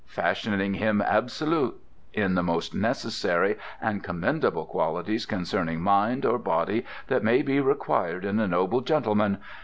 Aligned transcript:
Fashioning 0.07 0.73
him 0.73 0.99
absolut 0.99 1.75
in 2.11 2.33
the 2.33 2.41
most 2.41 2.73
necessary 2.73 3.55
and 3.79 4.01
Commendable 4.03 4.65
Qualities 4.65 5.27
concerning 5.27 5.79
Minde, 5.83 6.25
or 6.25 6.39
Body, 6.39 6.85
that 7.05 7.23
may 7.23 7.43
be 7.43 7.59
required 7.59 8.25
in 8.25 8.39
a 8.39 8.47
Noble 8.47 8.81
Gentleman. 8.81 9.37